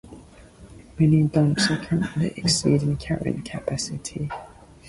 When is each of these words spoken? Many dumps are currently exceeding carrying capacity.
Many 0.97 1.25
dumps 1.27 1.69
are 1.69 1.77
currently 1.77 2.33
exceeding 2.35 2.97
carrying 2.97 3.43
capacity. 3.43 4.31